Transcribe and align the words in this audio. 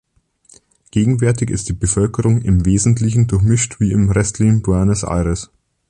Gegenwärtig 0.89 1.51
ist 1.51 1.69
die 1.69 1.73
Bevölkerung 1.73 2.41
im 2.41 2.65
Wesentlichen 2.65 3.27
durchmischt 3.27 3.79
wie 3.79 3.91
im 3.91 4.09
restlichen 4.09 4.63
Buenos 4.63 5.03
Aires. 5.03 5.51